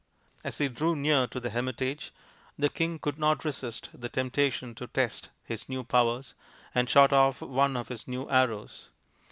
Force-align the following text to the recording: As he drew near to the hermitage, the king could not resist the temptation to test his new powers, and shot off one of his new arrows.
As 0.43 0.57
he 0.57 0.67
drew 0.67 0.95
near 0.95 1.27
to 1.27 1.39
the 1.39 1.51
hermitage, 1.51 2.11
the 2.57 2.69
king 2.69 2.97
could 2.97 3.19
not 3.19 3.45
resist 3.45 3.89
the 3.93 4.09
temptation 4.09 4.73
to 4.73 4.87
test 4.87 5.29
his 5.43 5.69
new 5.69 5.83
powers, 5.83 6.33
and 6.73 6.89
shot 6.89 7.13
off 7.13 7.43
one 7.43 7.77
of 7.77 7.89
his 7.89 8.07
new 8.07 8.27
arrows. 8.27 8.89